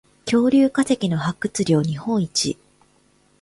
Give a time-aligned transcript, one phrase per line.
[0.25, 2.57] 恐竜化石の発掘量日本一